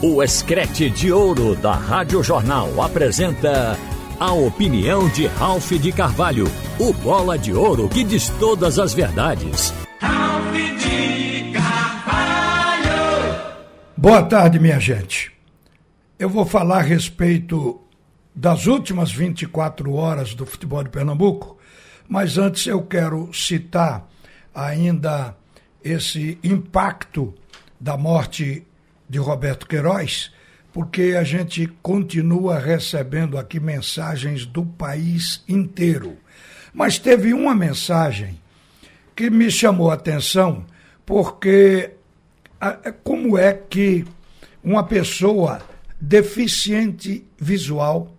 [0.00, 3.76] O Escrete de Ouro da Rádio Jornal apresenta
[4.20, 6.46] a opinião de Ralph de Carvalho,
[6.78, 9.74] o bola de ouro que diz todas as verdades.
[9.98, 12.88] Ralph de Carvalho!
[13.96, 15.32] Boa tarde, minha gente.
[16.16, 17.80] Eu vou falar a respeito
[18.32, 21.58] das últimas 24 horas do futebol de Pernambuco,
[22.08, 24.08] mas antes eu quero citar
[24.54, 25.36] ainda
[25.82, 27.34] esse impacto
[27.80, 28.64] da morte
[29.08, 30.30] de Roberto Queiroz,
[30.72, 36.16] porque a gente continua recebendo aqui mensagens do país inteiro.
[36.72, 38.40] Mas teve uma mensagem
[39.16, 40.64] que me chamou a atenção,
[41.04, 41.92] porque
[43.02, 44.04] como é que
[44.62, 45.60] uma pessoa
[46.00, 48.14] deficiente visual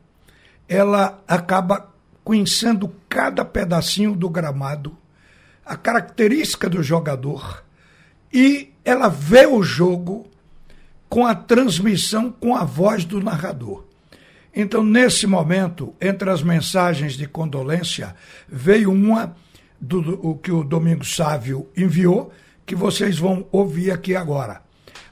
[0.68, 1.90] ela acaba
[2.24, 4.96] conhecendo cada pedacinho do gramado,
[5.66, 7.64] a característica do jogador,
[8.32, 10.30] e ela vê o jogo
[11.10, 13.84] com a transmissão com a voz do narrador.
[14.56, 18.16] Então, nesse momento, entre as mensagens de condolência,
[18.48, 19.36] veio uma
[19.80, 22.32] do, que o Domingos Sávio enviou,
[22.66, 24.62] que vocês vão ouvir aqui agora.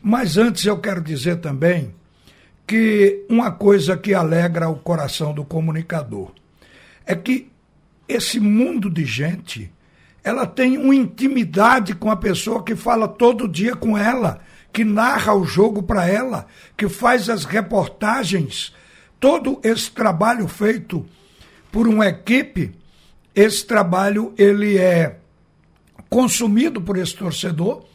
[0.02, 1.94] Mas antes eu quero dizer também
[2.66, 6.32] que uma coisa que alegra o coração do comunicador
[7.06, 7.50] é que
[8.08, 9.72] esse mundo de gente,
[10.24, 14.42] ela tem uma intimidade com a pessoa que fala todo dia com ela
[14.78, 16.46] que narra o jogo para ela,
[16.78, 18.72] que faz as reportagens,
[19.20, 21.04] todo esse trabalho feito
[21.72, 22.76] por uma equipe,
[23.34, 25.18] esse trabalho ele é
[26.08, 27.86] consumido por esse torcedor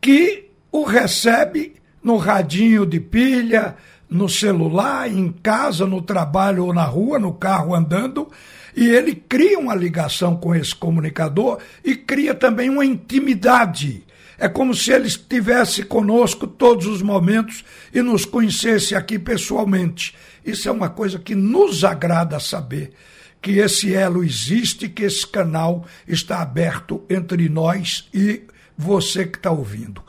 [0.00, 3.76] que o recebe no radinho de pilha,
[4.10, 8.28] no celular, em casa, no trabalho ou na rua, no carro andando,
[8.74, 14.04] e ele cria uma ligação com esse comunicador e cria também uma intimidade
[14.38, 20.14] é como se ele estivesse conosco todos os momentos e nos conhecesse aqui pessoalmente.
[20.44, 22.92] Isso é uma coisa que nos agrada saber
[23.40, 28.42] que esse elo existe, que esse canal está aberto entre nós e
[28.76, 30.02] você que está ouvindo.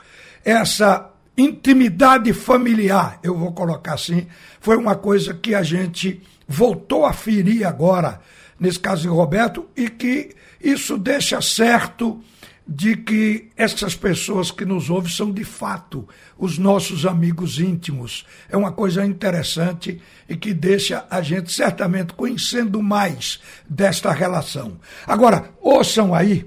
[0.44, 4.28] Essa intimidade familiar, eu vou colocar assim,
[4.62, 8.22] foi uma coisa que a gente voltou a ferir agora,
[8.60, 10.30] nesse caso de Roberto, e que
[10.62, 12.24] isso deixa certo
[12.68, 18.26] de que essas pessoas que nos ouvem são de fato os nossos amigos íntimos.
[18.50, 23.40] É uma coisa interessante e que deixa a gente certamente conhecendo mais
[23.70, 24.78] desta relação.
[25.06, 26.46] Agora, ouçam aí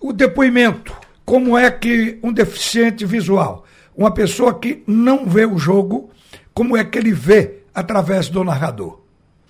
[0.00, 0.94] o depoimento.
[1.24, 3.64] Como é que um deficiente visual,
[3.96, 6.10] uma pessoa que não vê o jogo,
[6.52, 9.00] como é que ele vê através do narrador?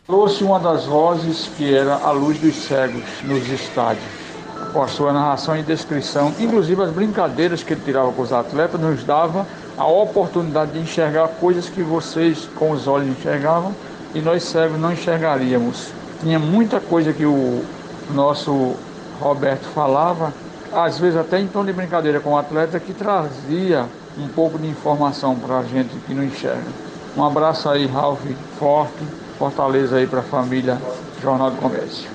[0.07, 4.30] Trouxe uma das vozes que era a luz dos cegos nos estádios
[4.73, 8.81] com a sua narração e descrição, inclusive as brincadeiras que ele tirava com os atletas,
[8.81, 13.75] nos dava a oportunidade de enxergar coisas que vocês com os olhos enxergavam
[14.15, 15.91] e nós cegos não enxergaríamos.
[16.21, 17.65] Tinha muita coisa que o
[18.13, 18.77] nosso
[19.21, 20.33] Roberto falava,
[20.73, 23.87] às vezes até em tom de brincadeira com o atleta, que trazia
[24.19, 26.69] um pouco de informação para a gente que não enxerga.
[27.17, 28.21] Um abraço aí, Ralph,
[28.59, 29.05] forte,
[29.39, 30.81] fortaleza aí para a família
[31.21, 32.09] Jornal do Comércio.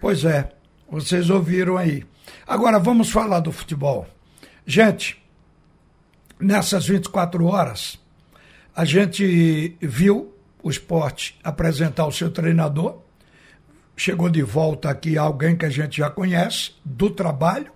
[0.00, 0.48] Pois é,
[0.90, 2.04] vocês ouviram aí.
[2.46, 4.06] Agora vamos falar do futebol.
[4.66, 5.22] Gente,
[6.40, 7.98] nessas 24 horas,
[8.74, 13.02] a gente viu o esporte apresentar o seu treinador.
[13.96, 17.72] Chegou de volta aqui alguém que a gente já conhece, do trabalho,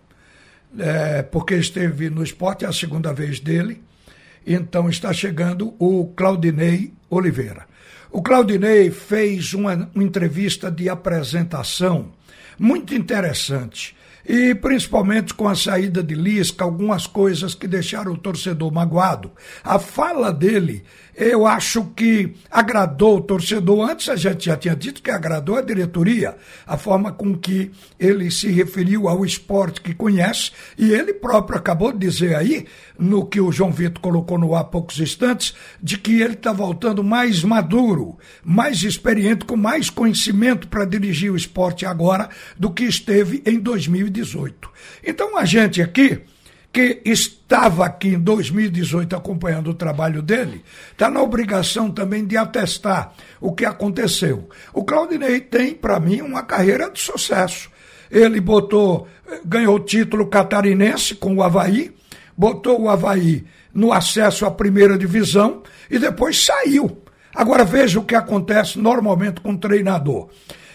[0.79, 3.83] é, porque esteve no esporte, é a segunda vez dele.
[4.47, 7.67] Então está chegando o Claudinei Oliveira.
[8.11, 12.12] O Claudinei fez uma, uma entrevista de apresentação
[12.58, 13.96] muito interessante.
[14.24, 19.32] E principalmente com a saída de Lisca, algumas coisas que deixaram o torcedor magoado.
[19.64, 20.84] A fala dele
[21.15, 23.91] eu acho que agradou o torcedor.
[23.91, 26.37] Antes a gente já tinha dito que agradou a diretoria,
[26.67, 31.93] a forma com que ele se referiu ao esporte que conhece, e ele próprio acabou
[31.93, 32.67] de dizer aí,
[32.99, 37.05] no que o João Vitor colocou no há poucos instantes, de que ele está voltando
[37.05, 43.43] mais maduro, mais experiente, com mais conhecimento para dirigir o esporte agora do que esteve
[43.44, 44.70] em 2018.
[45.05, 46.23] Então a gente aqui
[46.72, 53.12] que estava aqui em 2018 acompanhando o trabalho dele, está na obrigação também de atestar
[53.40, 54.48] o que aconteceu.
[54.72, 57.70] O Claudinei tem, para mim, uma carreira de sucesso.
[58.10, 59.06] Ele botou,
[59.44, 61.94] ganhou o título catarinense com o Havaí,
[62.36, 67.02] botou o Havaí no acesso à primeira divisão e depois saiu.
[67.34, 70.28] Agora veja o que acontece normalmente com o treinador.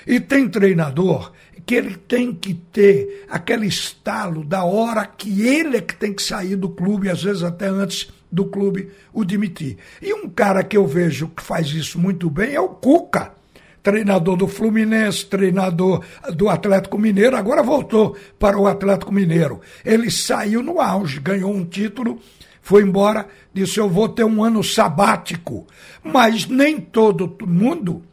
[0.05, 1.31] E tem treinador
[1.67, 6.23] que ele tem que ter aquele estalo da hora que ele é que tem que
[6.23, 9.75] sair do clube, às vezes até antes do clube o demitir.
[10.01, 13.35] E um cara que eu vejo que faz isso muito bem é o Cuca
[13.83, 16.03] treinador do Fluminense, treinador
[16.33, 19.61] do Atlético Mineiro, agora voltou para o Atlético Mineiro.
[19.85, 22.19] Ele saiu no auge, ganhou um título,
[22.61, 25.65] foi embora, disse: Eu vou ter um ano sabático.
[26.03, 28.03] Mas nem todo mundo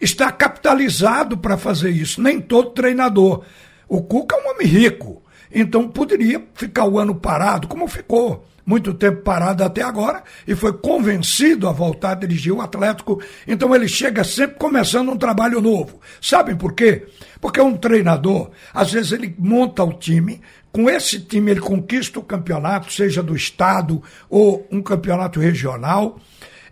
[0.00, 3.44] está capitalizado para fazer isso, nem todo treinador.
[3.88, 8.94] O Cuca é um homem rico, então poderia ficar o ano parado, como ficou muito
[8.94, 13.20] tempo parado até agora e foi convencido a voltar a dirigir o Atlético.
[13.46, 15.98] Então ele chega sempre começando um trabalho novo.
[16.20, 17.06] Sabem por quê?
[17.40, 20.40] Porque um treinador, às vezes ele monta o time,
[20.72, 26.20] com esse time ele conquista o campeonato, seja do estado ou um campeonato regional,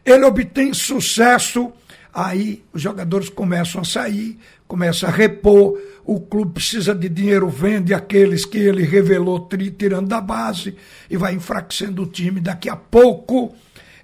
[0.04, 1.72] ele obtém sucesso,
[2.18, 4.36] aí os jogadores começam a sair,
[4.66, 9.48] começam a repor, o clube precisa de dinheiro, vende aqueles que ele revelou
[9.78, 10.74] tirando da base
[11.08, 12.40] e vai enfraquecendo o time.
[12.40, 13.54] Daqui a pouco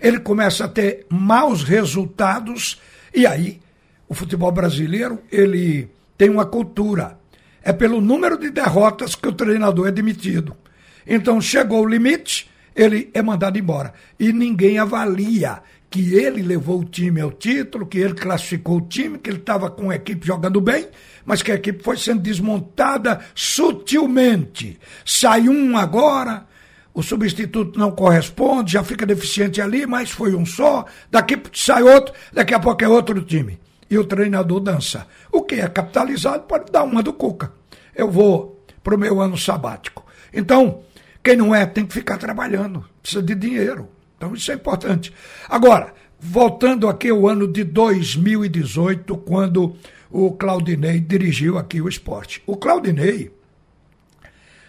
[0.01, 2.81] ele começa a ter maus resultados
[3.13, 3.61] e aí
[4.09, 7.19] o futebol brasileiro ele tem uma cultura.
[7.65, 10.57] É pelo número de derrotas que o treinador é demitido.
[11.05, 13.93] Então chegou o limite, ele é mandado embora.
[14.21, 15.63] E ninguém avalia
[15.95, 19.71] que ele levou o time ao título, que ele classificou o time, que ele estava
[19.71, 20.89] com a equipe jogando bem,
[21.25, 24.77] mas que a equipe foi sendo desmontada sutilmente.
[25.05, 26.49] Sai um agora,
[26.93, 32.13] o substituto não corresponde, já fica deficiente ali, mas foi um só, daqui sai outro,
[32.33, 33.61] daqui a pouco é outro time.
[33.89, 35.07] E o treinador dança.
[35.31, 37.53] O que é capitalizado pode dar uma do Cuca.
[37.95, 40.05] Eu vou para o meu ano sabático.
[40.33, 40.83] Então,
[41.23, 43.94] quem não é tem que ficar trabalhando, precisa de dinheiro.
[44.17, 45.13] Então isso é importante.
[45.49, 49.77] Agora, voltando aqui ao ano de 2018, quando
[50.15, 52.41] o Claudinei dirigiu aqui o esporte.
[52.47, 53.33] O Claudinei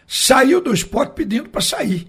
[0.08, 2.08] saiu do esporte pedindo para sair.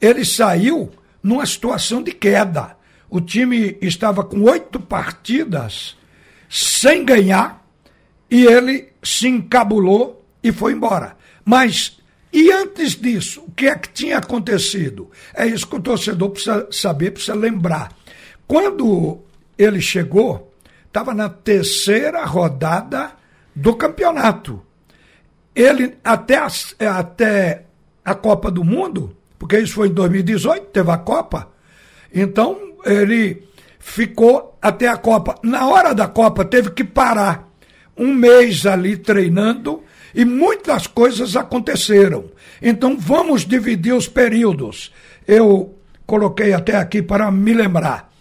[0.00, 0.90] Ele saiu
[1.22, 2.74] numa situação de queda.
[3.10, 5.98] O time estava com oito partidas
[6.48, 7.62] sem ganhar
[8.30, 11.14] e ele se encabulou e foi embora.
[11.44, 11.98] Mas
[12.32, 15.10] e antes disso, o que é que tinha acontecido?
[15.34, 17.92] É isso que o torcedor precisa saber, precisa lembrar.
[18.46, 19.20] Quando
[19.56, 20.52] ele chegou,
[20.86, 23.12] estava na terceira rodada
[23.54, 24.62] do campeonato.
[25.54, 26.48] Ele, até a,
[26.98, 27.64] até
[28.04, 31.50] a Copa do Mundo, porque isso foi em 2018, teve a Copa,
[32.12, 33.48] então ele
[33.78, 35.36] ficou até a Copa.
[35.42, 37.48] Na hora da Copa, teve que parar
[37.96, 39.82] um mês ali treinando
[40.14, 42.24] e muitas coisas aconteceram.
[42.60, 44.92] Então vamos dividir os períodos.
[45.26, 45.74] Eu
[46.06, 48.12] coloquei até aqui para me lembrar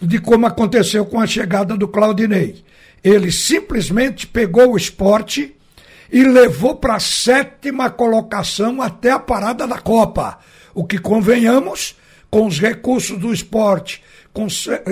[0.00, 2.64] de como aconteceu com a chegada do Claudinei.
[3.02, 5.54] Ele simplesmente pegou o esporte
[6.10, 10.38] e levou para a sétima colocação até a parada da Copa.
[10.74, 11.96] O que convenhamos,
[12.30, 14.02] com os recursos do esporte,
[14.32, 14.46] com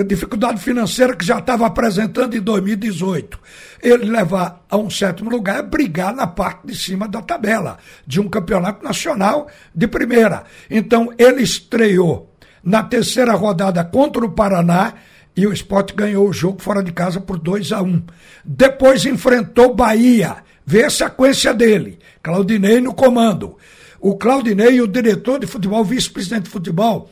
[0.05, 3.39] dificuldade financeira que já estava apresentando em 2018
[3.81, 8.21] ele levar a um sétimo lugar é brigar na parte de cima da tabela de
[8.21, 10.43] um campeonato nacional de primeira.
[10.69, 12.31] Então, ele estreou
[12.63, 14.93] na terceira rodada contra o Paraná
[15.35, 18.03] e o esporte ganhou o jogo fora de casa por 2 a 1 um.
[18.45, 20.37] Depois enfrentou Bahia.
[20.65, 21.97] Vê a sequência dele.
[22.21, 23.57] Claudinei no comando.
[23.99, 27.09] O Claudinei, o diretor de futebol, vice-presidente de futebol,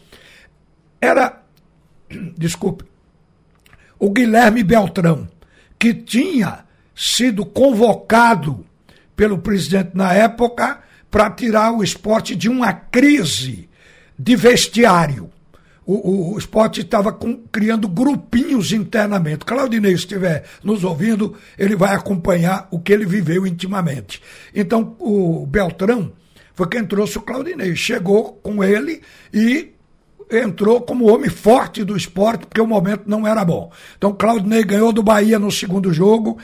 [1.01, 1.38] era.
[2.37, 2.85] Desculpe.
[3.97, 5.27] O Guilherme Beltrão
[5.79, 8.65] que tinha sido convocado
[9.15, 13.69] pelo presidente na época para tirar o esporte de uma crise
[14.17, 15.29] de vestiário.
[15.85, 17.17] O, o, o esporte estava
[17.51, 19.45] criando grupinhos internamente.
[19.45, 24.21] Claudinei estiver nos ouvindo, ele vai acompanhar o que ele viveu intimamente.
[24.53, 26.11] Então, o Beltrão
[26.53, 27.75] foi quem trouxe o Claudinei.
[27.75, 29.01] Chegou com ele
[29.33, 29.71] e
[30.29, 33.71] entrou como homem forte do esporte, porque o momento não era bom.
[33.97, 36.37] Então, Claudinei ganhou do Bahia no segundo jogo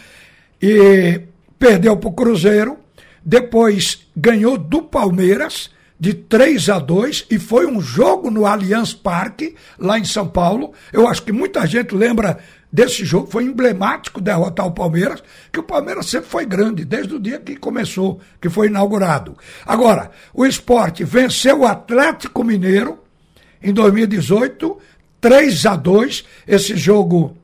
[0.61, 1.21] e
[1.59, 2.77] perdeu para o Cruzeiro.
[3.23, 9.55] Depois ganhou do Palmeiras de 3 a 2 e foi um jogo no Allianz Parque,
[9.79, 10.73] lá em São Paulo.
[10.91, 12.39] Eu acho que muita gente lembra
[12.71, 17.19] desse jogo, foi emblemático derrotar o Palmeiras, que o Palmeiras sempre foi grande, desde o
[17.19, 19.37] dia que começou, que foi inaugurado.
[19.65, 22.99] Agora, o esporte venceu o Atlético Mineiro
[23.65, 24.77] em 2018,
[25.19, 27.35] 3 a 2 Esse jogo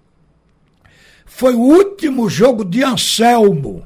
[1.25, 3.83] foi o último jogo de Anselmo,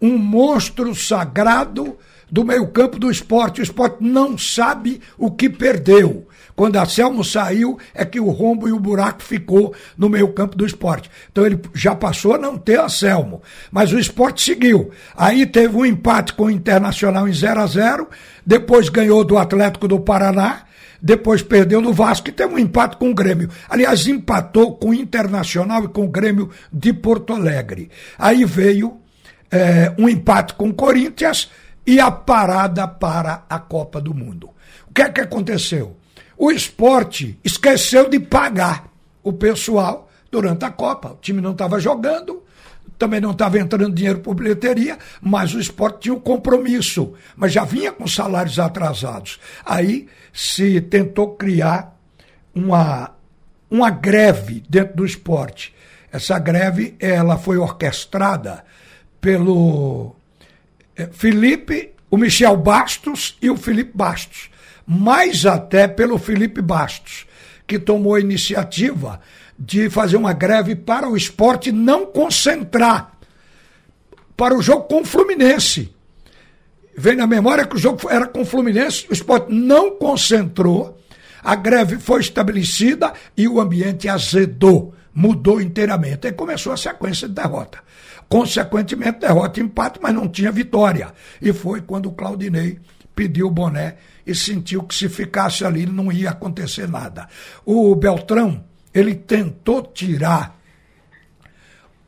[0.00, 1.96] um monstro sagrado
[2.30, 3.60] do meio-campo do esporte.
[3.60, 6.26] O esporte não sabe o que perdeu.
[6.54, 10.56] Quando a Selmo saiu, é que o rombo e o buraco ficou no meio campo
[10.56, 11.08] do esporte.
[11.30, 13.40] Então ele já passou a não ter a Selmo.
[13.70, 14.90] Mas o esporte seguiu.
[15.16, 18.08] Aí teve um empate com o Internacional em 0 a 0
[18.44, 20.62] depois ganhou do Atlético do Paraná,
[21.00, 23.48] depois perdeu no Vasco e teve um empate com o Grêmio.
[23.68, 27.90] Aliás, empatou com o Internacional e com o Grêmio de Porto Alegre.
[28.18, 29.00] Aí veio
[29.50, 31.50] é, um empate com o Corinthians
[31.86, 34.50] e a parada para a Copa do Mundo.
[34.88, 35.96] O que é que aconteceu?
[36.36, 38.88] O esporte esqueceu de pagar
[39.22, 41.12] o pessoal durante a Copa.
[41.12, 42.42] O time não estava jogando,
[42.98, 47.64] também não estava entrando dinheiro por bilheteria, mas o esporte tinha um compromisso, mas já
[47.64, 49.38] vinha com salários atrasados.
[49.64, 51.96] Aí se tentou criar
[52.54, 53.14] uma,
[53.70, 55.72] uma greve dentro do esporte.
[56.12, 58.64] Essa greve ela foi orquestrada
[59.20, 60.16] pelo
[60.96, 64.50] eh, Felipe, o Michel Bastos e o Felipe Bastos,
[64.86, 67.26] mais até pelo Felipe Bastos,
[67.66, 69.20] que tomou a iniciativa
[69.58, 73.18] de fazer uma greve para o esporte não concentrar
[74.36, 75.92] para o jogo com o Fluminense.
[76.96, 80.96] Vem na memória que o jogo era com o Fluminense, o esporte não concentrou,
[81.42, 86.28] a greve foi estabelecida e o ambiente azedou, mudou inteiramente.
[86.28, 87.80] Aí começou a sequência de derrota.
[88.28, 91.12] Consequentemente, derrota e empate, mas não tinha vitória.
[91.42, 92.78] E foi quando o Claudinei
[93.14, 97.26] pediu o boné e sentiu que se ficasse ali não ia acontecer nada.
[97.64, 100.58] O Beltrão, ele tentou tirar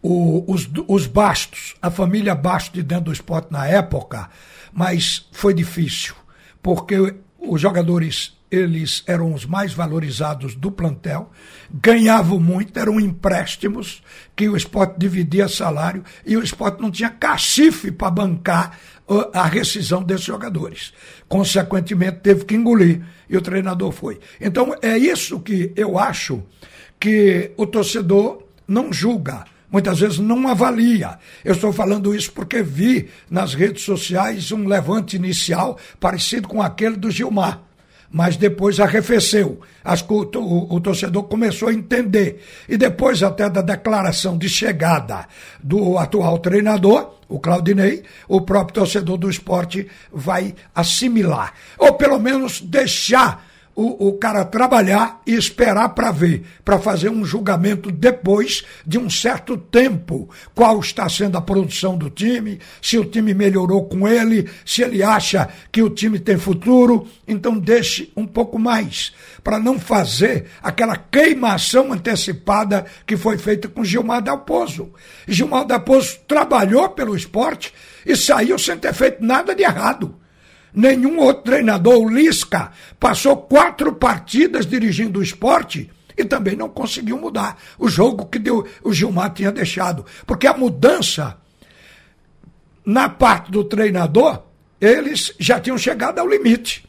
[0.03, 4.31] o, os, os Bastos, a família Bastos de dentro do esporte na época,
[4.73, 6.15] mas foi difícil,
[6.63, 11.31] porque os jogadores eles eram os mais valorizados do plantel,
[11.73, 14.03] ganhavam muito, eram empréstimos
[14.35, 18.79] que o esporte dividia salário e o esporte não tinha cacife para bancar
[19.33, 20.93] a rescisão desses jogadores.
[21.29, 24.19] Consequentemente, teve que engolir e o treinador foi.
[24.41, 26.43] Então, é isso que eu acho
[26.99, 31.19] que o torcedor não julga muitas vezes não avalia.
[31.45, 36.97] Eu estou falando isso porque vi nas redes sociais um levante inicial parecido com aquele
[36.97, 37.70] do Gilmar
[38.11, 39.61] mas depois arrefeceu.
[40.07, 42.45] Que o, o, o, torcedor começou a entender.
[42.69, 45.27] E depois até da declaração de chegada
[45.63, 51.55] do atual treinador, o Claudinei, o próprio torcedor do esporte vai assimilar.
[51.79, 57.25] Ou pelo menos deixar o, o cara trabalhar e esperar para ver, para fazer um
[57.25, 60.29] julgamento depois de um certo tempo.
[60.55, 65.03] Qual está sendo a produção do time, se o time melhorou com ele, se ele
[65.03, 67.07] acha que o time tem futuro.
[67.27, 69.13] Então deixe um pouco mais,
[69.43, 74.93] para não fazer aquela queimação antecipada que foi feita com Gilmar Dalpozo.
[75.27, 77.73] Gilmar Dalpozo trabalhou pelo esporte
[78.05, 80.20] e saiu sem ter feito nada de errado.
[80.73, 87.19] Nenhum outro treinador, o Lisca, passou quatro partidas dirigindo o esporte e também não conseguiu
[87.19, 90.05] mudar o jogo que deu, o Gilmar tinha deixado.
[90.27, 91.41] Porque a mudança
[92.85, 94.43] na parte do treinador,
[94.81, 96.89] eles já tinham chegado ao limite.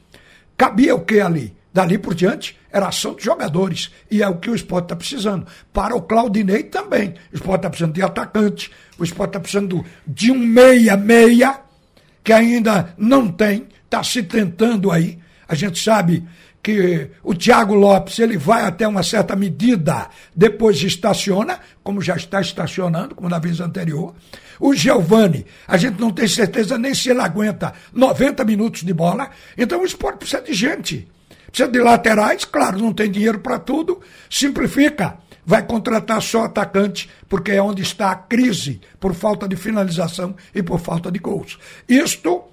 [0.57, 1.55] Cabia o que ali?
[1.73, 3.91] Dali por diante, era ação de jogadores.
[4.09, 5.45] E é o que o esporte está precisando.
[5.71, 7.15] Para o Claudinei também.
[7.31, 11.59] O esporte está precisando de atacante, o esporte está precisando de um meia-meia
[12.23, 15.19] que ainda não tem, está se tentando aí.
[15.45, 16.25] A gente sabe
[16.63, 22.39] que o Thiago Lopes ele vai até uma certa medida, depois estaciona, como já está
[22.39, 24.15] estacionando, como na vez anterior.
[24.60, 29.29] O Giovani, a gente não tem certeza nem se ele aguenta 90 minutos de bola.
[29.57, 31.10] Então o esporte precisa de gente.
[31.48, 37.51] Precisa de laterais, claro, não tem dinheiro para tudo, simplifica vai contratar só atacante, porque
[37.51, 41.57] é onde está a crise, por falta de finalização e por falta de gols.
[41.89, 42.50] Isto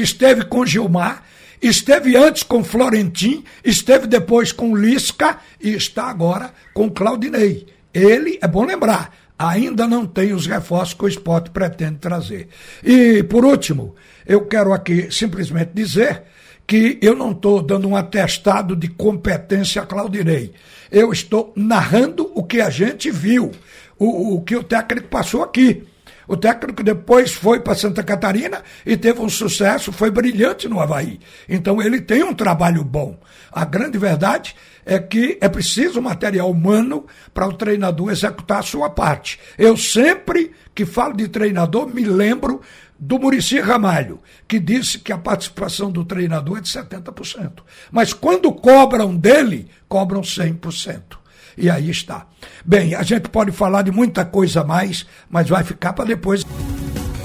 [0.00, 1.22] esteve com Gilmar,
[1.60, 7.66] esteve antes com Florentin, esteve depois com Lisca e está agora com Claudinei.
[7.92, 12.48] Ele, é bom lembrar, ainda não tem os reforços que o esporte pretende trazer.
[12.84, 13.94] E, por último,
[14.26, 16.22] eu quero aqui simplesmente dizer
[16.66, 20.52] que eu não estou dando um atestado de competência a Claudinei.
[20.90, 23.52] Eu estou narrando o que a gente viu,
[23.98, 25.84] o, o que o técnico passou aqui.
[26.28, 31.18] O técnico depois foi para Santa Catarina e teve um sucesso, foi brilhante no Havaí.
[31.48, 33.18] Então ele tem um trabalho bom.
[33.50, 34.54] A grande verdade
[34.84, 39.40] é que é preciso material humano para o treinador executar a sua parte.
[39.56, 42.60] Eu sempre que falo de treinador me lembro
[42.98, 47.62] do Murici Ramalho, que disse que a participação do treinador é de 70%.
[47.90, 51.18] Mas quando cobram dele, cobram 100%.
[51.58, 52.26] E aí está.
[52.64, 56.44] Bem, a gente pode falar de muita coisa mais, mas vai ficar para depois.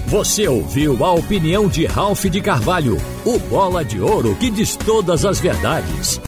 [0.07, 5.25] Você ouviu a opinião de Ralph de Carvalho, o bola de ouro que diz todas
[5.25, 6.19] as verdades.